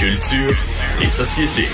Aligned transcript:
Culture 0.00 0.56
et 1.02 1.08
société. 1.08 1.68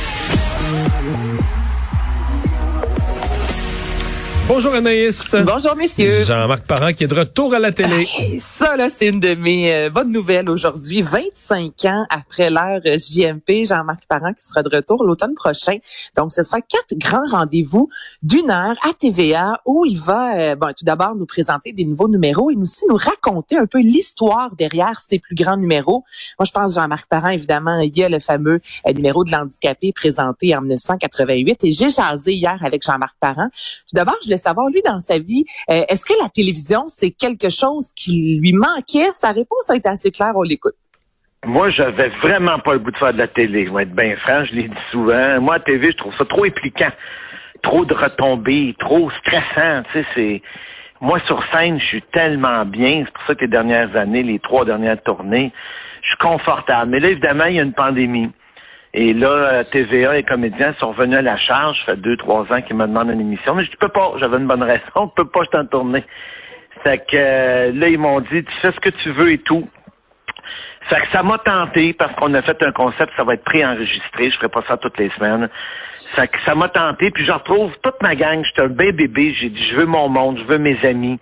Bonjour 4.48 4.74
Anaïs. 4.74 5.34
Bonjour 5.44 5.74
messieurs. 5.74 6.22
Jean-Marc 6.24 6.68
Parent 6.68 6.92
qui 6.92 7.02
est 7.02 7.08
de 7.08 7.18
retour 7.18 7.52
à 7.52 7.58
la 7.58 7.72
télé. 7.72 8.06
ça 8.38 8.76
là, 8.76 8.88
c'est 8.88 9.08
une 9.08 9.18
de 9.18 9.34
mes 9.34 9.74
euh, 9.74 9.90
bonnes 9.90 10.12
nouvelles 10.12 10.48
aujourd'hui. 10.48 11.02
25 11.02 11.84
ans 11.86 12.06
après 12.10 12.48
l'heure 12.48 12.80
JMP, 12.84 13.66
Jean-Marc 13.66 14.06
Parent 14.08 14.32
qui 14.34 14.46
sera 14.46 14.62
de 14.62 14.68
retour 14.74 15.02
l'automne 15.02 15.34
prochain. 15.34 15.78
Donc 16.16 16.32
ce 16.32 16.44
sera 16.44 16.60
quatre 16.60 16.94
grands 16.94 17.26
rendez-vous 17.28 17.88
d'une 18.22 18.52
heure 18.52 18.76
à 18.88 18.92
TVA 18.96 19.60
où 19.66 19.84
il 19.84 19.98
va 19.98 20.36
euh, 20.36 20.54
bon 20.54 20.68
tout 20.68 20.84
d'abord 20.84 21.16
nous 21.16 21.26
présenter 21.26 21.72
des 21.72 21.84
nouveaux 21.84 22.08
numéros 22.08 22.48
et 22.52 22.54
nous 22.54 22.62
aussi 22.62 22.84
nous 22.88 22.96
raconter 22.96 23.58
un 23.58 23.66
peu 23.66 23.80
l'histoire 23.80 24.54
derrière 24.54 25.00
ces 25.00 25.18
plus 25.18 25.34
grands 25.34 25.56
numéros. 25.56 26.04
Moi 26.38 26.46
je 26.46 26.52
pense 26.52 26.76
Jean-Marc 26.76 27.08
Parent 27.08 27.30
évidemment, 27.30 27.80
il 27.80 27.96
y 27.98 28.04
a 28.04 28.08
le 28.08 28.20
fameux 28.20 28.60
euh, 28.86 28.92
numéro 28.92 29.24
de 29.24 29.32
l'handicapé 29.32 29.92
présenté 29.92 30.54
en 30.54 30.60
1988 30.60 31.64
et 31.64 31.72
j'ai 31.72 31.90
jasé 31.90 32.32
hier 32.32 32.58
avec 32.62 32.84
Jean-Marc 32.84 33.16
Parent. 33.18 33.48
Tout 33.88 33.94
d'abord, 33.96 34.16
je 34.24 34.35
savoir, 34.36 34.68
lui, 34.68 34.80
dans 34.82 35.00
sa 35.00 35.18
vie, 35.18 35.44
euh, 35.70 35.82
est-ce 35.88 36.04
que 36.04 36.14
la 36.22 36.28
télévision, 36.28 36.84
c'est 36.88 37.10
quelque 37.10 37.50
chose 37.50 37.92
qui 37.94 38.38
lui 38.40 38.52
manquait? 38.52 39.12
Sa 39.12 39.32
réponse 39.32 39.70
a 39.70 39.76
été 39.76 39.88
assez 39.88 40.10
claire, 40.10 40.32
on 40.34 40.42
l'écoute. 40.42 40.74
Moi, 41.44 41.70
j'avais 41.70 42.08
vraiment 42.22 42.58
pas 42.58 42.72
le 42.72 42.80
goût 42.80 42.90
de 42.90 42.96
faire 42.96 43.12
de 43.12 43.18
la 43.18 43.28
télé. 43.28 43.66
Je 43.66 43.78
être 43.78 43.94
bien 43.94 44.16
franc, 44.26 44.44
je 44.46 44.54
l'ai 44.54 44.68
dit 44.68 44.76
souvent. 44.90 45.40
Moi, 45.40 45.54
la 45.54 45.60
télé, 45.60 45.88
je 45.92 45.96
trouve 45.96 46.12
ça 46.18 46.24
trop 46.24 46.44
impliquant. 46.44 46.90
Trop 47.62 47.84
de 47.84 47.94
retombées, 47.94 48.74
trop 48.80 49.10
stressant. 49.20 49.82
Tu 49.92 50.00
sais, 50.00 50.06
c'est... 50.14 50.42
Moi, 51.00 51.18
sur 51.26 51.40
scène, 51.52 51.78
je 51.78 51.86
suis 51.86 52.02
tellement 52.12 52.64
bien. 52.64 53.04
C'est 53.04 53.12
pour 53.12 53.22
ça 53.28 53.34
que 53.34 53.42
les 53.42 53.48
dernières 53.50 53.94
années, 53.96 54.22
les 54.22 54.38
trois 54.38 54.64
dernières 54.64 55.00
tournées, 55.02 55.52
je 56.02 56.08
suis 56.08 56.16
confortable. 56.18 56.90
Mais 56.90 57.00
là, 57.00 57.10
évidemment, 57.10 57.44
il 57.44 57.56
y 57.56 57.60
a 57.60 57.62
une 57.62 57.74
pandémie. 57.74 58.30
Et 58.98 59.12
là, 59.12 59.62
TVA 59.62 60.16
et 60.16 60.22
comédiens 60.22 60.74
sont 60.80 60.92
revenus 60.92 61.18
à 61.18 61.22
la 61.22 61.36
charge. 61.36 61.76
Ça 61.80 61.92
fait 61.92 62.00
deux, 62.00 62.16
trois 62.16 62.44
ans 62.44 62.62
qu'ils 62.66 62.76
me 62.76 62.86
demandent 62.86 63.10
une 63.10 63.20
émission. 63.20 63.54
Mais 63.54 63.62
je 63.64 63.70
dis, 63.70 63.76
peux 63.78 63.88
pas. 63.88 64.14
J'avais 64.22 64.38
une 64.38 64.46
bonne 64.46 64.62
raison. 64.62 64.80
Je 64.96 65.22
peux 65.22 65.28
pas, 65.28 65.40
je 65.44 65.50
t'en 65.50 65.66
tourner. 65.66 66.02
Fait 66.82 66.98
que 66.98 67.16
euh, 67.16 67.72
là, 67.74 67.88
ils 67.88 67.98
m'ont 67.98 68.20
dit, 68.20 68.42
tu 68.42 68.52
fais 68.62 68.72
ce 68.72 68.80
que 68.80 68.88
tu 68.88 69.12
veux 69.12 69.30
et 69.34 69.38
tout. 69.38 69.68
Fait 70.88 71.00
que 71.00 71.08
ça 71.12 71.22
m'a 71.22 71.36
tenté 71.38 71.92
parce 71.92 72.14
qu'on 72.14 72.32
a 72.32 72.40
fait 72.40 72.64
un 72.64 72.72
concept, 72.72 73.12
ça 73.18 73.24
va 73.24 73.34
être 73.34 73.44
préenregistré. 73.44 74.30
Je 74.30 74.36
ferai 74.36 74.48
pas 74.48 74.62
ça 74.66 74.78
toutes 74.78 74.96
les 74.98 75.10
semaines. 75.10 75.50
Fait 75.92 76.28
que 76.30 76.38
ça 76.46 76.54
m'a 76.54 76.68
tenté. 76.68 77.10
Puis 77.10 77.26
je 77.26 77.32
retrouve 77.32 77.72
toute 77.82 78.02
ma 78.02 78.14
gang. 78.14 78.42
J'étais 78.46 78.62
un 78.62 78.72
bébé 78.72 79.08
bébé. 79.08 79.34
J'ai 79.38 79.50
dit, 79.50 79.60
je 79.60 79.76
veux 79.76 79.84
mon 79.84 80.08
monde, 80.08 80.38
je 80.38 80.44
veux 80.44 80.58
mes 80.58 80.78
amis. 80.86 81.18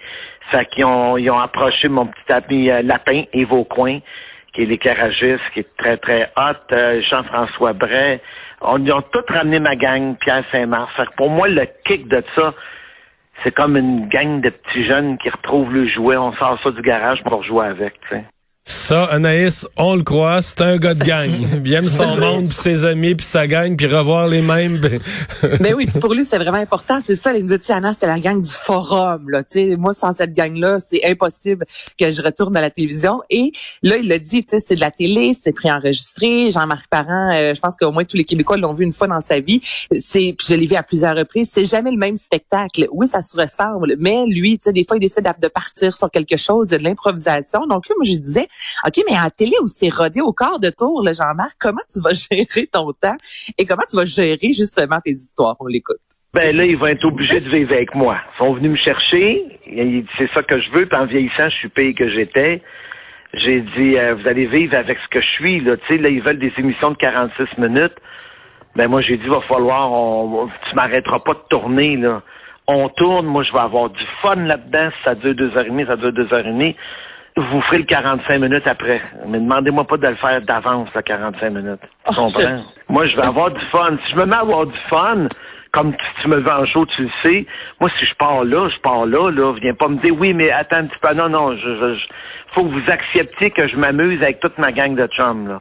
Fait 0.52 0.64
qu'ils 0.66 0.84
ont, 0.84 1.16
ils 1.16 1.28
ont 1.28 1.40
approché 1.40 1.88
mon 1.88 2.06
petit 2.06 2.32
ami 2.32 2.70
euh, 2.70 2.82
Lapin 2.82 3.24
et 3.32 3.44
Vaucoin 3.44 3.98
qui 4.55 4.62
est 4.62 4.66
l'éclairagiste, 4.66 5.42
qui 5.52 5.60
est 5.60 5.77
très, 5.77 5.97
très 5.97 6.30
hot, 6.36 6.72
euh, 6.72 7.02
Jean-François 7.10 7.72
Bray. 7.72 8.20
On, 8.61 8.78
ils 8.78 8.92
ont 8.92 9.02
tous 9.02 9.24
ramené 9.28 9.58
ma 9.58 9.74
gang, 9.74 10.16
Pierre 10.16 10.44
Saint-Mars. 10.52 10.92
pour 11.16 11.28
moi, 11.28 11.48
le 11.48 11.66
kick 11.84 12.08
de 12.08 12.22
ça, 12.36 12.55
c'est 13.42 13.52
comme 13.52 13.77
une 13.77 14.08
gang 14.08 14.41
de 14.41 14.50
petits 14.50 14.88
jeunes 14.88 15.19
qui 15.19 15.28
retrouvent 15.28 15.72
le 15.72 15.88
jouet. 15.88 16.16
On 16.16 16.33
sort 16.34 16.58
ça 16.62 16.70
du 16.70 16.83
garage 16.83 17.22
pour 17.24 17.42
jouer 17.42 17.66
avec. 17.66 17.94
Ça, 18.84 19.04
Anaïs, 19.04 19.66
on 19.78 19.96
le 19.96 20.02
croit, 20.02 20.42
c'est 20.42 20.60
un 20.60 20.77
gars 20.77 20.92
de 20.92 21.02
gang. 21.02 21.30
Il 21.64 21.72
aime 21.72 21.86
son 21.86 22.18
monde, 22.18 22.48
puis 22.48 22.54
ses 22.54 22.84
amis, 22.84 23.14
puis 23.14 23.24
sa 23.24 23.46
gang, 23.46 23.74
puis 23.74 23.86
revoir 23.86 24.28
les 24.28 24.42
mêmes. 24.42 24.78
Mais 25.42 25.56
ben 25.58 25.74
oui, 25.74 25.86
pour 26.02 26.12
lui, 26.12 26.22
c'est 26.22 26.36
vraiment 26.36 26.58
important. 26.58 26.98
C'est 27.02 27.16
ça, 27.16 27.34
il 27.34 27.46
nous 27.46 27.56
dit, 27.56 27.72
Anna, 27.72 27.94
c'était 27.94 28.08
la 28.08 28.20
gang 28.20 28.42
du 28.42 28.50
forum. 28.50 29.30
Là. 29.30 29.42
sais, 29.46 29.77
moi, 29.77 29.94
sans 29.94 30.12
cette 30.12 30.34
gang-là, 30.34 30.80
c'est 30.80 31.02
impossible 31.02 31.64
que 31.98 32.10
je 32.10 32.20
retourne 32.20 32.55
à 32.58 32.60
la 32.60 32.68
télévision. 32.68 33.22
Et 33.30 33.52
là, 33.82 33.96
il 33.96 34.06
l'a 34.06 34.18
dit, 34.18 34.44
c'est 34.46 34.74
de 34.74 34.80
la 34.80 34.90
télé, 34.90 35.34
c'est 35.42 35.52
préenregistré. 35.52 36.50
Jean-Marc 36.50 36.86
Parent, 36.88 37.30
euh, 37.32 37.55
je 37.55 37.60
pense 37.60 37.77
qu'au 37.77 37.90
moins 37.90 38.05
tous 38.05 38.18
les 38.18 38.24
Québécois 38.24 38.58
l'ont 38.58 38.74
vu 38.74 38.84
une 38.84 38.92
fois 38.92 39.06
dans 39.06 39.22
sa 39.22 39.40
vie. 39.40 39.62
C'est, 39.98 40.34
puis 40.36 40.46
je 40.46 40.56
l'ai 40.56 40.66
vu 40.66 40.77
à 40.77 40.82
plusieurs 40.82 41.16
reprises. 41.16 41.48
C'est 41.50 41.64
jamais 41.64 41.90
le 41.90 41.96
même 41.96 42.18
spectacle. 42.18 42.86
Oui, 42.92 43.06
ça 43.06 43.22
se 43.22 43.34
ressemble, 43.34 43.96
mais 43.98 44.27
lui, 44.27 44.58
des 44.58 44.84
fois, 44.84 44.98
il 44.98 45.01
décide 45.01 45.24
de 45.40 45.48
partir 45.48 45.96
sur 45.96 46.11
quelque 46.11 46.36
chose, 46.36 46.68
de 46.68 46.77
l'improvisation. 46.77 47.66
Donc 47.66 47.89
là, 47.89 47.95
moi, 47.96 48.05
je 48.05 48.18
disais, 48.18 48.46
OK, 48.86 49.02
mais 49.08 49.17
à 49.17 49.24
la 49.24 49.30
télé 49.30 49.52
où 49.62 49.67
c'est 49.67 49.89
rodé 49.89 50.20
au 50.20 50.33
quart 50.33 50.58
de 50.58 50.70
tour, 50.70 51.05
Jean-Marc, 51.05 51.57
comment 51.58 51.83
tu 51.89 52.01
vas 52.01 52.12
gérer 52.14 52.67
ton 52.67 52.92
temps 52.92 53.17
et 53.58 53.67
comment 53.67 53.85
tu 53.89 53.96
vas 53.96 54.05
gérer 54.05 54.52
justement 54.52 55.01
tes 55.05 55.12
histoires? 55.12 55.57
On 55.61 55.67
l'écoute. 55.67 56.01
Ben 56.33 56.55
là, 56.57 56.64
ils 56.64 56.77
vont 56.77 56.86
être 56.86 57.05
obligés 57.05 57.40
de 57.40 57.48
vivre 57.48 57.73
avec 57.73 57.95
moi. 57.95 58.18
Ils 58.34 58.45
sont 58.45 58.55
venus 58.55 58.73
me 58.73 58.77
chercher. 58.77 59.45
C'est 60.18 60.29
ça 60.34 60.42
que 60.42 60.61
je 60.61 60.68
veux. 60.73 60.84
Puis 60.84 60.98
en 60.98 61.07
vieillissant, 61.07 61.48
je 61.48 61.57
suis 61.57 61.68
payé 61.68 61.95
que 61.95 62.08
j'étais. 62.08 62.61
J'ai 63.34 63.61
dit, 63.61 63.96
euh, 63.96 64.14
vous 64.14 64.29
allez 64.29 64.46
vivre 64.46 64.77
avec 64.77 64.98
ce 64.98 65.08
que 65.08 65.20
je 65.20 65.29
suis. 65.29 65.61
Là, 65.61 65.77
tu 65.77 65.95
sais, 65.95 66.01
là, 66.01 66.08
ils 66.08 66.23
veulent 66.23 66.39
des 66.39 66.52
émissions 66.58 66.90
de 66.90 66.96
46 66.96 67.58
minutes. 67.58 67.95
Ben 68.74 68.89
moi, 68.89 69.01
j'ai 69.02 69.17
dit, 69.17 69.27
va 69.29 69.42
falloir, 69.42 69.92
on, 69.92 70.48
tu 70.68 70.74
m'arrêteras 70.74 71.20
pas 71.20 71.34
de 71.34 71.42
tourner. 71.48 72.02
On 72.67 72.89
tourne, 72.89 73.27
moi, 73.27 73.45
je 73.45 73.52
vais 73.52 73.61
avoir 73.61 73.90
du 73.90 74.02
fun 74.20 74.34
là-dedans. 74.34 74.90
ça 75.05 75.14
dure 75.14 75.34
deux 75.36 75.57
heures 75.57 75.67
et 75.67 75.70
demie, 75.70 75.84
ça 75.86 75.96
dure 75.96 76.13
deux 76.13 76.33
heures 76.34 76.46
et 76.46 76.51
demie 76.51 76.77
vous 77.36 77.61
ferez 77.62 77.78
le 77.78 77.84
45 77.84 78.39
minutes 78.39 78.67
après. 78.67 79.00
Mais 79.27 79.39
demandez-moi 79.39 79.84
pas 79.86 79.96
de 79.96 80.06
le 80.06 80.17
faire 80.17 80.40
d'avance, 80.42 80.89
le 80.95 81.02
45 81.02 81.50
minutes. 81.50 81.80
Tu 81.83 81.89
oh, 82.11 82.14
comprends? 82.14 82.64
Moi, 82.89 83.06
je 83.06 83.17
vais 83.17 83.27
avoir 83.27 83.50
du 83.50 83.61
fun. 83.72 83.96
Si 84.06 84.12
je 84.12 84.20
me 84.20 84.27
mets 84.27 84.36
à 84.36 84.40
avoir 84.40 84.67
du 84.67 84.78
fun, 84.89 85.27
comme 85.72 85.95
tu 86.22 86.28
me 86.28 86.36
vends 86.36 86.64
chaud, 86.67 86.86
tu 86.86 87.02
le 87.02 87.11
sais, 87.24 87.46
moi, 87.80 87.90
si 87.98 88.06
je 88.06 88.14
pars 88.14 88.45
là, 88.45 88.68
je 88.68 88.80
pars 88.80 89.06
là, 89.06 89.30
là, 89.30 89.52
viens 89.61 89.74
pas 89.74 89.89
me 89.89 90.00
dire, 90.00 90.14
oui, 90.18 90.33
mais 90.33 90.50
attends 90.50 90.78
un 90.78 90.86
petit 90.86 90.98
peu. 91.00 91.14
Non, 91.14 91.28
non, 91.28 91.56
je, 91.56 91.70
je, 91.70 92.00
faut 92.52 92.62
que 92.62 92.68
vous 92.68 92.92
acceptiez 92.92 93.51
que 93.51 93.66
je 93.66 93.77
m'amuse 93.77 94.22
avec 94.22 94.39
toute 94.40 94.56
ma 94.58 94.70
gang 94.70 94.95
de 94.95 95.06
chums, 95.08 95.48
là 95.48 95.58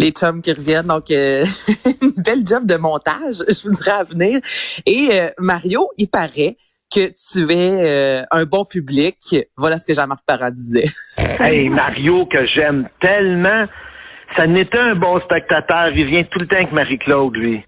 les 0.00 0.12
chums 0.12 0.40
qui 0.40 0.52
reviennent. 0.52 0.86
Donc, 0.86 1.10
euh, 1.10 1.44
une 2.02 2.12
belle 2.16 2.44
job 2.44 2.66
de 2.66 2.76
montage, 2.76 3.36
je 3.48 3.68
voudrais 3.68 3.90
à 3.90 4.04
venir. 4.04 4.40
Et 4.86 5.08
euh, 5.12 5.28
Mario, 5.38 5.90
il 5.98 6.08
paraît 6.08 6.56
que 6.90 7.08
tu 7.08 7.52
es 7.52 7.70
euh, 7.80 8.22
un 8.30 8.44
bon 8.44 8.64
public. 8.64 9.36
Voilà 9.56 9.78
ce 9.78 9.86
que 9.86 9.94
Jean-Marc 9.94 10.20
Parent 10.26 10.50
disait. 10.50 10.84
hey, 11.40 11.68
Mario, 11.68 12.26
que 12.26 12.46
j'aime 12.54 12.82
tellement. 13.00 13.66
Ça 14.36 14.46
n'était 14.46 14.78
un 14.78 14.94
bon 14.94 15.20
spectateur. 15.20 15.88
Il 15.94 16.06
vient 16.06 16.22
tout 16.22 16.38
le 16.40 16.46
temps 16.46 16.56
avec 16.56 16.72
Marie-Claude, 16.72 17.36
lui. 17.36 17.64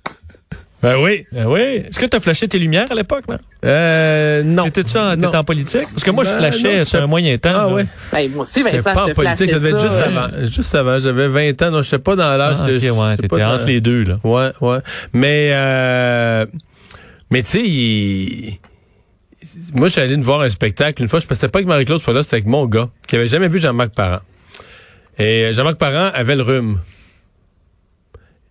Ben 0.82 0.96
oui, 1.00 1.24
ben 1.30 1.46
oui. 1.46 1.60
Est-ce 1.60 2.00
que 2.00 2.06
tu 2.06 2.16
as 2.16 2.20
flashé 2.20 2.48
tes 2.48 2.58
lumières 2.58 2.90
à 2.90 2.94
l'époque, 2.96 3.24
là? 3.28 3.38
Euh, 3.64 4.42
non. 4.42 4.64
T'étais-tu 4.64 4.98
en, 4.98 5.22
en 5.22 5.44
politique? 5.44 5.86
Parce 5.92 6.02
que 6.02 6.10
moi, 6.10 6.24
je 6.24 6.30
ben, 6.30 6.38
flashais 6.38 6.84
sur 6.84 7.00
un 7.00 7.06
moyen 7.06 7.38
temps. 7.38 7.50
Ah 7.54 7.68
oui. 7.68 7.84
Ben, 8.12 8.28
moi 8.32 8.42
aussi, 8.42 8.62
Vincent, 8.62 8.92
pas 8.92 9.04
en 9.04 9.14
politique, 9.14 9.50
ça 9.50 9.58
devait 9.58 9.78
juste 9.78 10.00
avant. 10.00 10.28
Juste 10.44 10.74
avant, 10.74 10.98
j'avais 10.98 11.28
20 11.28 11.62
ans, 11.62 11.70
donc 11.70 11.84
je 11.84 11.88
sais 11.88 12.00
pas 12.00 12.16
dans 12.16 12.36
l'âge. 12.36 12.56
Ah, 12.58 12.64
ok, 12.64 12.98
ouais, 12.98 13.16
t'étais 13.16 13.44
entre 13.44 13.66
les 13.66 13.80
deux, 13.80 14.02
là. 14.02 14.18
Ouais, 14.24 14.50
ouais. 14.60 14.78
Mais, 15.12 15.50
euh, 15.52 16.46
mais 17.30 17.44
tu 17.44 17.50
sais, 17.50 17.62
il 17.62 18.58
moi, 19.74 19.88
j'allais 19.88 20.14
allé 20.14 20.22
voir 20.22 20.40
un 20.40 20.50
spectacle 20.50 21.02
une 21.02 21.08
fois. 21.08 21.20
Je 21.20 21.26
ne 21.26 21.48
pas 21.48 21.58
avec 21.58 21.66
Marie-Claude 21.66 22.00
fois 22.00 22.14
là, 22.14 22.22
c'était 22.22 22.36
avec 22.36 22.46
mon 22.46 22.66
gars, 22.66 22.88
qui 23.06 23.16
avait 23.16 23.28
jamais 23.28 23.48
vu 23.48 23.58
Jean-Marc 23.58 23.94
Parent. 23.94 24.20
Et 25.18 25.52
Jean-Marc 25.52 25.76
Parent 25.76 26.10
avait 26.14 26.36
le 26.36 26.42
rhume. 26.42 26.78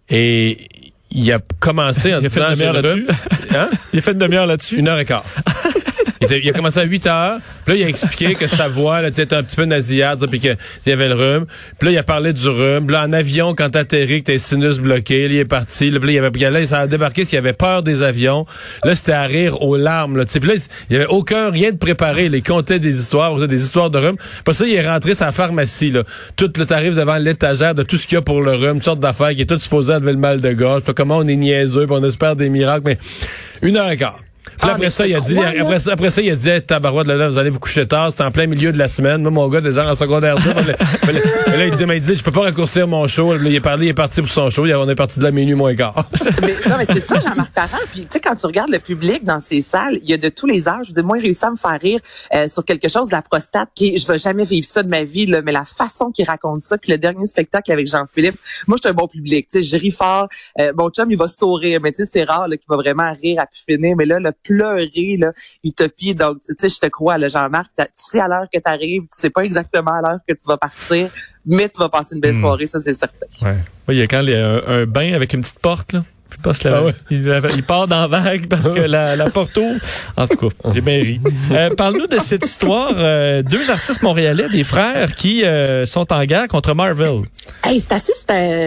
Et 0.10 0.68
il 1.12 1.32
a 1.32 1.40
commencé 1.60 2.14
en 2.14 2.20
il 2.22 2.26
a 2.26 2.30
fait 2.30 2.42
une 2.42 2.54
demi-heure 2.54 2.74
là-dessus. 2.74 3.08
Hein? 3.56 3.70
Il 3.94 4.00
a 4.00 4.02
fait 4.02 4.12
une 4.12 4.18
demi-heure 4.18 4.46
là-dessus. 4.46 4.78
Une 4.78 4.88
heure 4.88 5.00
et 5.00 5.06
quart. 5.06 5.24
il, 6.22 6.50
a 6.50 6.54
commencé 6.54 6.80
à 6.80 6.84
8 6.84 7.08
heures. 7.08 7.38
Puis 7.66 7.74
là, 7.74 7.80
il 7.80 7.84
a 7.86 7.90
expliqué 7.90 8.34
que 8.36 8.48
sa 8.48 8.68
voix 8.68 9.02
là, 9.02 9.08
était 9.08 9.34
un 9.34 9.44
petit 9.44 9.56
peu 9.56 9.66
nasillarde, 9.66 10.28
puis 10.30 10.40
qu'il 10.40 10.58
y 10.86 10.92
avait 10.92 11.10
le 11.10 11.16
rhume. 11.16 11.46
Puis 11.80 11.88
là, 11.88 11.92
il 11.92 11.98
a 11.98 12.04
parlé 12.04 12.34
du 12.34 12.48
rhume. 12.48 12.86
Puis 12.86 12.94
là, 12.94 13.04
en 13.04 13.14
avion, 13.14 13.56
quand 13.56 13.70
t'atterris, 13.72 14.22
que 14.22 14.28
t'es 14.28 14.38
sinus 14.38 14.80
bloqué, 14.80 15.28
là, 15.28 15.34
il 15.34 15.40
est 15.40 15.46
parti. 15.46 15.90
Là, 15.90 16.00
puis 16.00 16.08
là, 16.08 16.14
il 16.14 16.26
avait, 16.26 16.60
là, 16.60 16.66
ça 16.68 16.80
a 16.80 16.88
débarqué 16.88 17.26
s'il 17.26 17.38
avait 17.38 17.54
peur 17.54 17.84
des 17.84 18.04
avions. 18.04 18.46
Là, 18.84 18.96
c'était 18.96 19.14
à 19.14 19.24
rire 19.24 19.62
aux 19.62 19.78
larmes. 19.78 20.18
Là, 20.18 20.26
puis 20.26 20.48
là, 20.48 20.56
il 20.90 20.94
y 20.94 20.96
avait 20.96 21.08
aucun, 21.08 21.50
rien 21.50 21.72
de 21.72 21.78
préparé. 21.78 22.26
il 22.26 22.44
comptait 22.44 22.80
des 22.80 23.00
histoires, 23.00 23.36
des 23.48 23.64
histoires 23.64 23.90
de 23.90 23.98
rhume. 23.98 24.18
Puis 24.46 24.56
ça, 24.56 24.66
il 24.66 24.74
est 24.74 24.88
rentré 24.88 25.16
sa 25.16 25.32
pharmacie. 25.32 25.92
Là. 25.92 26.04
Tout 26.36 26.52
le 26.58 26.66
tarif 26.66 26.96
devant 26.96 27.18
l'étagère 27.18 27.76
de 27.76 27.84
tout 27.84 27.98
ce 27.98 28.06
qu'il 28.06 28.16
y 28.16 28.20
a 28.20 28.22
pour 28.22 28.42
le 28.42 28.54
rhume, 28.54 28.76
toutes 28.76 28.86
sortes 28.86 29.00
d'affaires 29.00 29.32
qui 29.32 29.42
est 29.42 29.46
tout 29.46 29.60
supposé 29.60 29.94
enlever 29.94 30.14
le 30.14 30.20
mal 30.20 30.42
de 30.42 30.52
gorge. 30.54 30.84
Comment 30.96 31.18
on 31.18 31.28
est 31.28 31.36
niaiseux, 31.36 31.86
puis 31.86 31.96
on 31.98 32.04
espère 32.04 32.36
des 32.36 32.50
miracles. 32.50 32.84
Mais 32.86 32.98
une 33.62 33.78
heure 33.78 33.90
et 33.90 33.98
quart. 33.98 34.20
Puis 34.62 34.70
ah, 34.70 34.76
après, 34.76 34.92
ça, 34.92 35.08
il 35.08 35.16
a 35.16 35.20
dit, 35.20 35.40
après, 35.40 35.80
ça, 35.80 35.94
après 35.94 36.12
ça, 36.12 36.22
il 36.22 36.30
a 36.30 36.36
dit, 36.36 36.48
hey, 36.48 36.62
tabarouette, 36.62 37.08
là, 37.08 37.16
là, 37.16 37.30
vous 37.30 37.40
allez 37.40 37.50
vous 37.50 37.60
coucher 37.60 37.88
tard, 37.88 38.12
c'est 38.16 38.24
en 38.24 38.30
plein 38.30 38.46
milieu 38.46 38.72
de 38.72 38.78
la 38.78 38.90
semaine. 38.90 39.24
Moi, 39.24 39.32
mon 39.32 39.48
gars, 39.48 39.60
déjà 39.60 39.90
en 39.90 39.96
secondaire 39.96 40.36
2. 40.36 40.42
mais, 41.08 41.58
là, 41.58 41.66
il 41.66 41.74
dit, 41.74 41.86
mais 41.88 41.98
il 41.98 42.04
dit, 42.04 42.16
je 42.16 42.24
peux 42.24 42.32
pas 42.32 42.42
raccourcir 42.42 42.88
mon 42.88 43.08
show. 43.08 43.34
il 43.36 43.56
est 43.56 43.60
parlé, 43.60 43.88
il 43.88 43.90
est 43.90 43.96
parti 43.96 44.22
pour 44.22 44.30
son 44.30 44.52
show. 44.52 44.68
On 44.68 44.88
est 44.88 44.96
parti 44.96 45.18
de 45.18 45.24
la 45.24 45.32
minuit 45.32 45.56
moins 45.56 45.74
quart. 45.74 45.96
mais, 46.44 46.56
non, 46.70 46.76
mais 46.78 46.86
c'est 46.86 47.00
ça, 47.00 47.20
Jean-Marc 47.20 47.52
Parent. 47.54 47.78
Puis, 47.92 48.02
tu 48.02 48.08
sais, 48.12 48.20
quand 48.20 48.36
tu 48.36 48.46
regardes 48.46 48.70
le 48.70 48.78
public 48.78 49.24
dans 49.24 49.40
ces 49.40 49.64
salles, 49.64 49.98
il 50.04 50.08
y 50.08 50.14
a 50.14 50.18
de 50.18 50.30
tous 50.30 50.46
les 50.46 50.68
âges. 50.68 50.84
Je 50.84 50.88
veux 50.90 50.94
dire, 50.94 51.06
moi, 51.06 51.18
il 51.18 51.24
réussit 51.24 51.46
à 51.46 51.50
me 51.50 51.56
faire 51.56 51.80
rire 51.82 52.00
euh, 52.36 52.48
sur 52.48 52.64
quelque 52.64 52.88
chose 52.88 53.08
de 53.08 53.16
la 53.16 53.24
prostate 53.24 53.70
qui, 53.74 53.98
je 53.98 54.06
vais 54.06 54.20
jamais 54.20 54.44
vivre 54.44 54.68
ça 54.68 54.84
de 54.84 54.90
ma 54.90 55.04
vie, 55.04 55.26
là, 55.26 55.42
mais 55.42 55.52
la 55.54 55.66
façon 55.66 56.12
qu'il 56.12 56.26
raconte 56.26 56.62
ça, 56.62 56.78
que 56.78 56.92
le 56.92 57.00
dernier 57.00 57.26
spectacle 57.26 57.72
avec 57.72 57.88
Jean-Philippe, 57.88 58.36
moi, 58.68 58.78
je 58.78 58.88
suis 58.88 58.92
un 58.92 58.94
bon 58.96 59.08
public. 59.08 59.48
Tu 59.52 59.64
sais, 59.64 59.64
je 59.64 59.76
ris 59.76 59.90
fort. 59.90 60.28
Euh, 60.60 60.72
mon 60.78 60.92
chum, 60.92 61.10
il 61.10 61.18
va 61.18 61.28
sourire, 61.28 61.80
mais 61.82 61.92
tu 61.92 62.06
sais, 62.06 62.06
c'est 62.06 62.24
rare 62.24 62.46
qu'il 62.48 62.60
va 62.70 62.76
vraiment 62.76 63.12
rire 63.12 63.42
à 63.42 63.48
pu 63.48 63.60
finir. 63.68 63.96
Mais 63.98 64.06
là, 64.06 64.20
le 64.20 64.32
pleurer, 64.52 65.18
là, 65.18 65.32
Utopie. 65.64 66.16
Donc, 66.16 66.38
tu 66.48 66.56
sais, 66.58 66.70
je 66.70 66.80
te 66.80 66.88
crois, 66.88 67.18
là, 67.18 67.30
Jean-Marc, 67.30 67.72
tu 67.78 67.86
sais 67.94 68.20
à 68.20 68.28
l'heure 68.28 68.48
que 68.52 68.60
tu 68.60 68.64
arrives, 68.66 69.04
tu 69.04 69.08
sais 69.12 69.30
pas 69.30 69.44
exactement 69.44 69.92
à 69.92 70.02
l'heure 70.02 70.20
que 70.28 70.34
tu 70.34 70.44
vas 70.48 70.58
partir, 70.58 71.10
mais 71.46 71.70
tu 71.70 71.80
vas 71.80 71.90
passer 71.90 72.16
une 72.16 72.22
belle 72.22 72.36
hmm. 72.36 72.42
soirée, 72.42 72.68
ça, 72.68 72.82
c'est 72.82 72.94
certain. 72.94 73.26
Ouais. 73.42 73.58
Il 73.90 73.96
y 73.96 74.02
a 74.02 74.08
quand 74.08 74.22
il 74.22 74.30
y 74.30 74.36
a 74.36 74.62
un, 74.68 74.86
bain 74.86 75.14
avec 75.14 75.34
une 75.34 75.42
petite 75.42 75.60
porte, 75.60 75.94
là. 75.94 76.02
Ah 76.46 76.82
il, 77.10 77.64
part 77.68 77.90
dans 77.90 78.08
vague 78.08 78.48
parce 78.48 78.70
que 78.70 78.80
la, 78.80 79.18
la 79.18 79.30
porte 79.30 79.60
En 80.16 80.28
tout 80.28 80.38
cas, 80.38 80.72
j'ai 80.74 80.82
bien 80.82 80.98
ri. 81.00 81.20
Euh, 81.52 81.70
Parle-nous 81.76 82.08
de 82.08 82.18
cette 82.18 82.46
histoire. 82.46 82.94
Euh, 82.96 83.44
deux 83.44 83.70
artistes 83.70 84.02
montréalais, 84.02 84.48
des 84.48 84.64
frères, 84.64 85.14
qui 85.16 85.44
euh, 85.44 85.86
sont 85.86 86.12
en 86.14 86.24
guerre 86.24 86.48
contre 86.48 86.74
Marvel. 86.74 87.24
Hey, 87.64 87.80
c'est 87.80 87.94
assez 87.94 88.12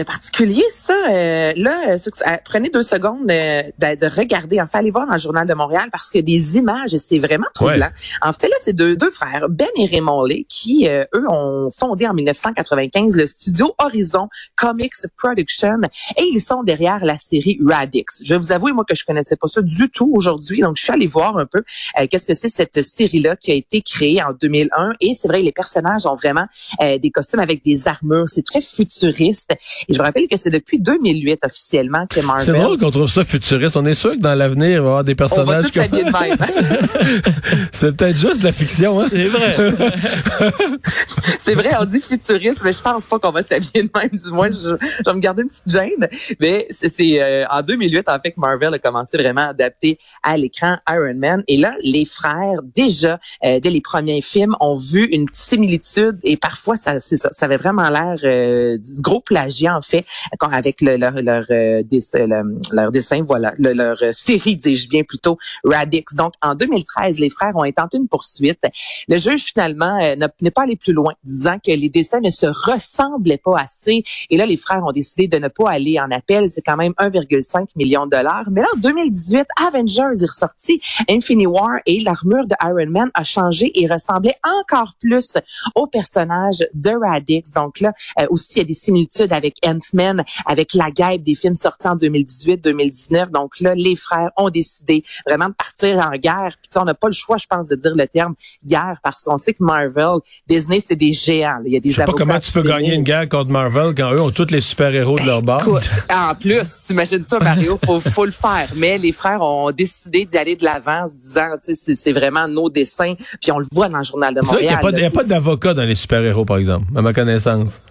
particulier, 0.05 0.63
ça. 0.69 0.93
Euh, 1.09 1.51
là, 1.57 1.97
prenez 2.45 2.69
deux 2.69 2.81
secondes 2.81 3.27
de, 3.27 3.95
de, 3.95 4.15
regarder. 4.15 4.61
En 4.61 4.67
fait, 4.67 4.77
allez 4.77 4.91
voir 4.91 5.05
dans 5.05 5.13
le 5.13 5.19
Journal 5.19 5.45
de 5.45 5.53
Montréal 5.53 5.89
parce 5.91 6.09
que 6.09 6.19
des 6.19 6.57
images, 6.57 6.95
c'est 6.97 7.19
vraiment 7.19 7.47
troublant. 7.53 7.89
En 8.21 8.31
fait, 8.31 8.47
là, 8.47 8.55
c'est 8.61 8.73
deux, 8.73 8.95
deux 8.95 9.11
frères, 9.11 9.47
Ben 9.49 9.67
et 9.77 9.85
Raymond 9.85 10.23
Lay, 10.23 10.45
qui, 10.47 10.87
eux, 10.87 11.29
ont 11.29 11.69
fondé 11.77 12.07
en 12.07 12.13
1995 12.13 13.17
le 13.17 13.27
studio 13.27 13.75
Horizon 13.79 14.29
Comics 14.55 14.93
Production 15.17 15.79
et 16.17 16.23
ils 16.23 16.39
sont 16.39 16.63
derrière 16.63 17.03
la 17.03 17.17
série 17.17 17.59
Radix. 17.65 18.21
Je 18.23 18.33
vais 18.33 18.37
vous 18.37 18.53
avouer, 18.53 18.71
moi, 18.71 18.85
que 18.87 18.95
je 18.95 19.03
connaissais 19.03 19.35
pas 19.35 19.47
ça 19.47 19.61
du 19.61 19.89
tout 19.89 20.11
aujourd'hui. 20.15 20.61
Donc, 20.61 20.77
je 20.77 20.83
suis 20.83 20.93
allée 20.93 21.07
voir 21.07 21.37
un 21.37 21.45
peu 21.45 21.63
euh, 21.99 22.07
qu'est-ce 22.09 22.25
que 22.25 22.33
c'est 22.33 22.49
cette 22.49 22.81
série-là 22.81 23.35
qui 23.35 23.51
a 23.51 23.55
été 23.55 23.81
créée 23.81 24.23
en 24.23 24.31
2001. 24.31 24.93
Et 25.01 25.13
c'est 25.13 25.27
vrai, 25.27 25.41
les 25.41 25.51
personnages 25.51 26.05
ont 26.05 26.15
vraiment 26.15 26.45
euh, 26.81 26.97
des 26.97 27.11
costumes 27.11 27.41
avec 27.41 27.63
des 27.63 27.87
armures. 27.87 28.27
C'est 28.27 28.45
très 28.45 28.61
futuriste. 28.85 29.51
Et 29.87 29.93
je 29.93 29.97
vous 29.97 30.03
rappelle 30.03 30.27
que 30.27 30.37
c'est 30.37 30.49
depuis 30.49 30.79
2008 30.79 31.39
officiellement 31.43 32.05
que 32.07 32.19
Marvel... 32.21 32.45
C'est 32.45 32.59
drôle 32.59 32.77
qu'on 32.77 32.91
trouve 32.91 33.09
ça 33.09 33.23
futuriste. 33.23 33.77
On 33.77 33.85
est 33.85 33.93
sûr 33.93 34.11
que 34.11 34.19
dans 34.21 34.35
l'avenir, 34.35 34.69
il 34.69 34.71
va 34.71 34.75
y 34.75 34.77
avoir 34.77 35.03
des 35.03 35.15
personnages... 35.15 35.65
On 35.75 35.79
va 35.79 35.87
comme... 35.87 35.99
de 35.99 36.03
même. 36.03 36.37
Hein? 36.39 37.31
c'est 37.71 37.95
peut-être 37.95 38.17
juste 38.17 38.39
de 38.39 38.45
la 38.45 38.51
fiction. 38.51 38.99
Hein? 38.99 39.07
C'est 39.09 39.27
vrai. 39.27 39.53
c'est 41.39 41.55
vrai, 41.55 41.71
on 41.79 41.85
dit 41.85 42.01
futuriste, 42.01 42.61
mais 42.63 42.73
je 42.73 42.81
pense 42.81 43.07
pas 43.07 43.19
qu'on 43.19 43.31
va 43.31 43.43
s'habiller 43.43 43.83
de 43.83 43.89
même. 43.95 44.09
Du 44.11 44.31
moins, 44.31 44.49
je, 44.49 44.75
vais 45.05 45.13
me 45.13 45.19
garder 45.19 45.43
une 45.43 45.49
petite 45.49 45.69
gêne. 45.69 46.07
Mais 46.39 46.67
c'est... 46.69 47.21
Euh, 47.21 47.45
en 47.49 47.61
2008, 47.61 48.09
en 48.09 48.19
fait, 48.19 48.31
que 48.31 48.39
Marvel 48.39 48.73
a 48.73 48.79
commencé 48.79 49.17
vraiment 49.17 49.41
à 49.41 49.49
adapter 49.49 49.97
à 50.23 50.37
l'écran 50.37 50.77
Iron 50.89 51.15
Man. 51.15 51.43
Et 51.47 51.57
là, 51.57 51.75
les 51.83 52.05
frères, 52.05 52.61
déjà, 52.75 53.19
euh, 53.43 53.59
dès 53.59 53.69
les 53.69 53.81
premiers 53.81 54.21
films, 54.21 54.55
ont 54.59 54.75
vu 54.75 55.05
une 55.05 55.27
similitude 55.31 56.19
et 56.23 56.37
parfois, 56.37 56.75
ça, 56.75 56.99
ça, 56.99 57.29
ça 57.31 57.45
avait 57.45 57.57
vraiment 57.57 57.89
l'air 57.89 58.17
euh, 58.23 58.74
du 58.77 59.01
gros 59.01 59.21
plagiat, 59.21 59.75
en 59.75 59.81
fait, 59.81 60.05
avec 60.51 60.81
le, 60.81 60.97
leur, 60.97 61.13
leur, 61.21 61.45
euh, 61.49 61.83
dessin, 61.83 62.25
leur 62.71 62.91
dessin, 62.91 63.23
voilà, 63.23 63.53
leur 63.57 63.97
série, 64.13 64.55
dis-je 64.55 64.89
bien 64.89 65.03
plutôt, 65.03 65.37
Radix. 65.63 66.15
Donc, 66.15 66.33
en 66.41 66.55
2013, 66.55 67.19
les 67.19 67.29
frères 67.29 67.55
ont 67.55 67.63
intenté 67.63 67.97
une 67.97 68.07
poursuite. 68.07 68.61
Le 69.07 69.17
juge, 69.17 69.45
finalement, 69.45 69.97
n'est 70.41 70.51
pas 70.51 70.63
allé 70.63 70.75
plus 70.75 70.93
loin, 70.93 71.13
disant 71.23 71.57
que 71.59 71.71
les 71.71 71.89
dessins 71.89 72.19
ne 72.19 72.29
se 72.29 72.45
ressemblaient 72.45 73.37
pas 73.37 73.59
assez. 73.59 74.03
Et 74.29 74.37
là, 74.37 74.45
les 74.45 74.57
frères 74.57 74.83
ont 74.83 74.91
décidé 74.91 75.27
de 75.27 75.37
ne 75.37 75.47
pas 75.47 75.69
aller 75.69 75.99
en 75.99 76.11
appel. 76.11 76.49
C'est 76.49 76.61
quand 76.61 76.77
même 76.77 76.93
1,5 76.99 77.41
5 77.41 77.69
millions 77.75 78.05
de 78.05 78.11
dollars. 78.11 78.45
Mais 78.51 78.61
là, 78.61 78.67
en 78.75 78.79
2018, 78.79 79.47
Avengers 79.67 80.21
est 80.21 80.25
ressorti, 80.25 80.81
Infinity 81.09 81.47
War 81.47 81.79
et 81.85 82.01
l'armure 82.01 82.47
de 82.47 82.55
Iron 82.63 82.89
Man 82.89 83.11
a 83.13 83.23
changé 83.23 83.71
et 83.79 83.87
ressemblait 83.87 84.35
encore 84.61 84.93
plus 84.99 85.37
au 85.75 85.87
personnage 85.87 86.65
de 86.73 86.91
Radix. 86.91 87.51
Donc 87.53 87.79
là, 87.79 87.93
euh, 88.19 88.27
aussi, 88.29 88.59
des 88.65 88.73
similitudes 88.73 89.31
avec 89.31 89.55
Ant-Man, 89.65 90.23
avec 90.45 90.73
la 90.73 90.91
guêpe 90.91 91.23
des 91.23 91.35
films 91.35 91.55
sortis 91.55 91.87
en 91.87 91.95
2018-2019. 91.95 93.31
Donc 93.31 93.59
là, 93.59 93.73
les 93.75 93.95
frères 93.95 94.31
ont 94.37 94.49
décidé 94.49 95.03
vraiment 95.27 95.49
de 95.49 95.53
partir 95.53 95.97
en 95.99 96.15
guerre. 96.17 96.55
Puis 96.61 96.71
on 96.77 96.85
n'a 96.85 96.93
pas 96.93 97.07
le 97.07 97.13
choix, 97.13 97.37
je 97.37 97.47
pense, 97.47 97.67
de 97.67 97.75
dire 97.75 97.95
le 97.95 98.07
terme 98.07 98.35
guerre 98.65 98.99
parce 99.03 99.23
qu'on 99.23 99.37
sait 99.37 99.53
que 99.53 99.63
Marvel, 99.63 100.17
Disney, 100.47 100.81
c'est 100.85 100.95
des 100.95 101.13
géants. 101.13 101.61
Il 101.65 101.73
y 101.73 101.77
a 101.77 101.79
des 101.79 101.91
je 101.91 101.95
sais 101.97 102.05
pas 102.05 102.13
comment 102.13 102.39
tu 102.39 102.51
peux 102.51 102.63
gagner 102.63 102.93
une 102.93 103.03
guerre 103.03 103.29
contre 103.29 103.51
Marvel 103.51 103.93
quand 103.95 104.11
eux 104.11 104.21
ont 104.21 104.31
tous 104.31 104.51
les 104.51 104.61
super-héros 104.61 105.17
de 105.19 105.25
leur 105.25 105.41
bord. 105.41 105.61
En 106.09 106.35
plus, 106.35 106.85
t'imagines 106.87 107.23
toi, 107.25 107.39
Mario, 107.39 107.77
faut, 107.85 107.99
faut 107.99 108.25
le 108.25 108.31
faire. 108.31 108.69
Mais 108.75 108.97
les 108.97 109.11
frères 109.11 109.41
ont 109.41 109.71
décidé 109.71 110.25
d'aller 110.25 110.55
de 110.55 110.63
l'avant 110.63 111.03
en 111.03 111.07
se 111.07 111.17
disant, 111.17 111.49
c'est 111.61 112.11
vraiment 112.11 112.47
nos 112.47 112.69
destins. 112.69 113.15
Puis 113.41 113.51
on 113.51 113.59
le 113.59 113.67
voit 113.71 113.89
dans 113.89 113.99
le 113.99 114.03
Journal 114.03 114.33
de 114.33 114.41
Montréal. 114.41 114.63
Il 114.63 114.95
n'y 114.97 115.05
a 115.05 115.09
pas, 115.09 115.23
d'avocat 115.23 115.73
dans 115.73 115.83
les 115.83 115.95
super-héros, 115.95 116.45
par 116.45 116.57
exemple, 116.57 116.85
à 116.95 117.01
ma 117.01 117.13
connaissance. 117.13 117.87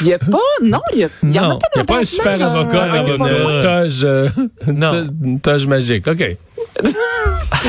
Il 0.00 0.06
n'y 0.06 0.12
a 0.12 0.18
pas, 0.18 0.38
non, 0.62 0.80
il 0.92 0.98
y, 0.98 1.04
a, 1.04 1.08
y 1.22 1.38
a 1.38 1.42
pas 1.42 1.58
Il 1.74 1.76
n'y 1.76 1.80
a 1.80 1.84
pas 1.84 1.98
un 1.98 2.04
super 2.04 2.42
avocat 2.42 2.82
avec 2.84 3.18
une 3.18 3.62
toge, 3.62 4.00
euh, 4.04 4.28
non. 4.66 5.08
une 5.22 5.40
toge 5.40 5.66
magique. 5.66 6.06
OK. 6.06 6.22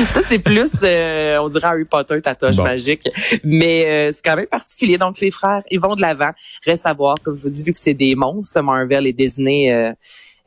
ça, 0.08 0.20
c'est 0.26 0.38
plus, 0.38 0.72
euh, 0.82 1.38
on 1.38 1.48
dirait 1.48 1.66
Harry 1.66 1.84
Potter, 1.84 2.20
ta 2.20 2.34
toge 2.34 2.58
magique. 2.58 3.08
Mais 3.44 3.84
euh, 3.86 4.12
c'est 4.12 4.24
quand 4.24 4.36
même 4.36 4.46
particulier. 4.46 4.98
Donc, 4.98 5.20
les 5.20 5.30
frères, 5.30 5.62
ils 5.70 5.80
vont 5.80 5.94
de 5.94 6.02
l'avant. 6.02 6.30
Reste 6.64 6.86
à 6.86 6.92
voir, 6.92 7.16
comme 7.22 7.36
je 7.36 7.42
vous 7.42 7.50
dis, 7.50 7.62
vu 7.62 7.72
que 7.72 7.78
c'est 7.78 7.94
des 7.94 8.14
monstres, 8.14 8.60
Marvel 8.60 9.06
et 9.06 9.12
Disney, 9.12 9.94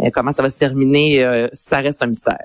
euh, 0.01 0.09
comment 0.13 0.31
ça 0.31 0.43
va 0.43 0.49
se 0.49 0.57
terminer, 0.57 1.23
euh, 1.23 1.47
ça 1.53 1.79
reste 1.79 2.03
un 2.03 2.07
mystère. 2.07 2.37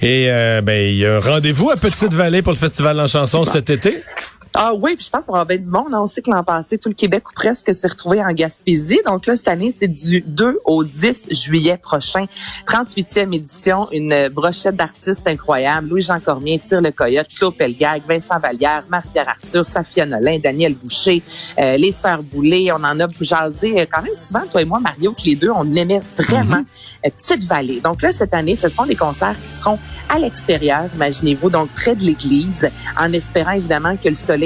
Et 0.00 0.28
euh, 0.30 0.62
ben, 0.62 0.88
il 0.88 0.96
y 0.96 1.06
a 1.06 1.16
un 1.16 1.18
rendez-vous 1.18 1.70
à 1.70 1.76
Petite-Vallée 1.76 2.40
pour 2.40 2.52
le 2.52 2.58
Festival 2.58 2.98
en 2.98 3.06
chanson 3.06 3.44
cet 3.44 3.68
été. 3.68 3.94
Ah 4.54 4.74
oui, 4.74 4.96
puis 4.96 5.04
je 5.04 5.10
pense 5.10 5.26
qu'on 5.26 5.34
va 5.34 5.44
bien 5.44 5.58
du 5.58 5.70
monde. 5.70 5.88
On 5.92 6.06
sait 6.06 6.22
que 6.22 6.30
l'an 6.30 6.42
passé, 6.42 6.78
tout 6.78 6.88
le 6.88 6.94
Québec 6.94 7.28
ou 7.28 7.34
presque 7.34 7.74
s'est 7.74 7.88
retrouvé 7.88 8.22
en 8.22 8.32
Gaspésie. 8.32 9.00
Donc 9.04 9.26
là, 9.26 9.36
cette 9.36 9.48
année, 9.48 9.74
c'est 9.78 9.88
du 9.88 10.20
2 10.22 10.60
au 10.64 10.84
10 10.84 11.28
juillet 11.30 11.76
prochain. 11.76 12.26
38e 12.66 13.34
édition, 13.34 13.88
une 13.92 14.28
brochette 14.28 14.76
d'artistes 14.76 15.26
incroyables. 15.26 15.88
Louis-Jean 15.88 16.20
Cormier, 16.20 16.60
Tire 16.64 16.80
le 16.80 16.90
Coyote, 16.90 17.28
Claude 17.36 17.56
Pelgag, 17.56 18.02
Vincent 18.08 18.38
Vallière, 18.38 18.84
Marie-Pierre 18.88 19.28
Arthur, 19.28 19.66
Safia 19.66 20.06
Nolin, 20.06 20.38
Daniel 20.38 20.74
Boucher, 20.74 21.22
euh, 21.58 21.76
les 21.76 21.92
Sœurs 21.92 22.22
Boulay. 22.22 22.70
On 22.72 22.76
en 22.76 22.98
a 23.00 23.06
jasé 23.20 23.80
euh, 23.80 23.86
quand 23.90 24.02
même 24.02 24.14
souvent, 24.14 24.46
toi 24.50 24.62
et 24.62 24.64
moi, 24.64 24.80
Mario, 24.80 25.12
que 25.12 25.22
les 25.24 25.36
deux, 25.36 25.50
on 25.50 25.74
aimait 25.74 26.00
vraiment 26.16 26.64
euh, 27.04 27.10
Petite 27.16 27.44
Vallée. 27.44 27.80
Donc 27.80 28.02
là, 28.02 28.12
cette 28.12 28.34
année, 28.34 28.54
ce 28.54 28.68
sont 28.68 28.86
des 28.86 28.96
concerts 28.96 29.40
qui 29.40 29.48
seront 29.48 29.78
à 30.08 30.18
l'extérieur, 30.18 30.88
imaginez-vous, 30.94 31.50
donc 31.50 31.68
près 31.70 31.94
de 31.94 32.04
l'église, 32.04 32.68
en 32.98 33.12
espérant 33.12 33.52
évidemment 33.52 33.96
que 33.96 34.08
le 34.08 34.14
soleil 34.14 34.37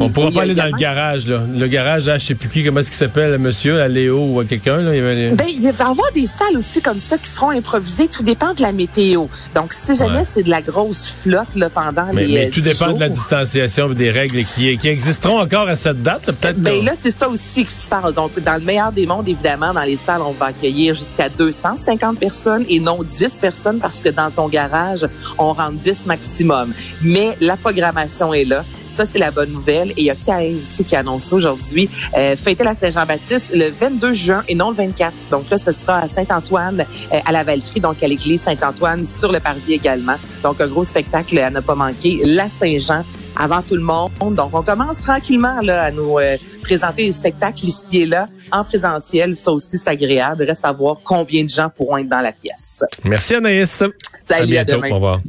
on 0.00 0.08
pourra 0.10 0.30
pas 0.30 0.42
aller 0.42 0.54
dans 0.54 0.66
le 0.66 0.78
garage, 0.78 1.26
là. 1.26 1.42
Le 1.50 1.66
garage, 1.66 2.04
je 2.04 2.18
sais 2.18 2.34
plus 2.34 2.48
qui, 2.48 2.64
comment 2.64 2.80
est-ce 2.80 2.90
qu'il 2.90 2.98
s'appelle, 2.98 3.38
monsieur, 3.38 3.80
à 3.80 3.88
Léo 3.88 4.18
ou 4.18 4.40
à 4.40 4.44
quelqu'un, 4.44 4.78
là. 4.78 4.94
Il, 4.94 5.02
va... 5.02 5.34
ben, 5.34 5.46
il 5.48 5.60
va 5.60 5.84
y 5.84 5.88
avoir 5.88 6.12
des 6.12 6.26
salles 6.26 6.56
aussi 6.56 6.80
comme 6.80 6.98
ça 6.98 7.18
qui 7.18 7.28
seront 7.28 7.50
improvisées. 7.50 8.08
Tout 8.08 8.22
dépend 8.22 8.54
de 8.54 8.62
la 8.62 8.72
météo. 8.72 9.26
Donc, 9.54 9.72
si 9.72 9.94
jamais 9.96 10.24
c'est 10.24 10.42
de 10.42 10.50
la 10.50 10.62
grosse 10.62 11.08
flotte, 11.22 11.54
là, 11.54 11.70
pendant 11.70 12.10
les. 12.12 12.26
Mais 12.26 12.46
euh, 12.46 12.50
tout 12.50 12.60
dépend 12.60 12.92
de 12.92 13.00
la 13.00 13.08
distanciation 13.08 13.88
des 13.90 14.10
règles 14.10 14.44
qui, 14.44 14.76
qui 14.78 14.88
existeront 14.88 15.40
encore 15.40 15.68
à 15.68 15.76
cette 15.76 16.02
date, 16.02 16.24
peut-être. 16.26 16.58
Ben, 16.58 16.84
là, 16.84 16.92
c'est 16.94 17.10
ça 17.10 17.28
aussi 17.28 17.64
qui 17.64 17.72
se 17.72 17.88
passe. 17.88 18.14
Donc, 18.14 18.38
dans 18.40 18.54
le 18.54 18.64
meilleur 18.64 18.92
des 18.92 19.06
mondes, 19.06 19.28
évidemment, 19.28 19.72
dans 19.72 19.82
les 19.82 19.96
salles, 19.96 20.22
on 20.22 20.32
va 20.32 20.46
accueillir 20.46 20.94
jusqu'à 20.94 21.28
250 21.28 22.18
personnes 22.18 22.64
et 22.68 22.80
non 22.80 22.98
10 23.02 23.38
personnes 23.38 23.78
parce 23.78 24.00
que 24.00 24.08
dans 24.08 24.30
ton 24.30 24.48
garage, 24.48 25.06
on 25.38 25.52
rentre 25.52 25.78
10 25.78 26.06
maximum. 26.06 26.72
Mais 27.02 27.36
la 27.40 27.56
programmation 27.56 28.32
est 28.34 28.44
là. 28.44 28.64
Ça, 28.90 29.06
c'est 29.06 29.18
la 29.18 29.30
bonne 29.30 29.52
nouvelle. 29.52 29.90
Et 29.92 29.94
il 29.98 30.04
y 30.04 30.10
a 30.10 30.14
aussi 30.62 30.84
qui 30.84 30.96
annonce 30.96 31.32
aujourd'hui 31.32 31.88
euh, 32.16 32.36
fêter 32.36 32.64
la 32.64 32.74
Saint-Jean-Baptiste 32.74 33.52
le 33.54 33.70
22 33.70 34.14
juin 34.14 34.44
et 34.48 34.54
non 34.54 34.70
le 34.70 34.76
24. 34.76 35.12
Donc 35.30 35.50
là, 35.50 35.58
ce 35.58 35.72
sera 35.72 35.98
à 35.98 36.08
Saint-Antoine, 36.08 36.84
euh, 37.12 37.18
à 37.24 37.32
la 37.32 37.44
Valtrie, 37.44 37.80
donc 37.80 38.02
à 38.02 38.08
l'église 38.08 38.42
Saint-Antoine, 38.42 39.04
sur 39.04 39.32
le 39.32 39.40
parvis 39.40 39.74
également. 39.74 40.16
Donc, 40.42 40.60
un 40.60 40.68
gros 40.68 40.84
spectacle 40.84 41.38
à 41.38 41.50
ne 41.50 41.60
pas 41.60 41.74
manquer. 41.74 42.20
La 42.24 42.48
Saint-Jean 42.48 43.04
avant 43.38 43.62
tout 43.62 43.76
le 43.76 43.82
monde. 43.82 44.10
Donc, 44.20 44.50
on 44.52 44.62
commence 44.62 45.00
tranquillement 45.00 45.60
là 45.62 45.84
à 45.84 45.90
nous 45.90 46.18
euh, 46.18 46.36
présenter 46.62 47.04
les 47.04 47.12
spectacles 47.12 47.66
ici 47.66 48.02
et 48.02 48.06
là 48.06 48.28
en 48.50 48.64
présentiel. 48.64 49.36
Ça 49.36 49.52
aussi, 49.52 49.78
c'est 49.78 49.88
agréable. 49.88 50.44
Reste 50.44 50.64
à 50.64 50.72
voir 50.72 50.96
combien 51.04 51.44
de 51.44 51.48
gens 51.48 51.70
pourront 51.70 51.98
être 51.98 52.08
dans 52.08 52.20
la 52.20 52.32
pièce. 52.32 52.84
Merci 53.04 53.36
Anaïs. 53.36 53.82
Salut, 54.20 54.56
à, 54.56 54.64
bientôt. 54.64 54.84
Au 54.84 54.94
revoir. 54.94 55.20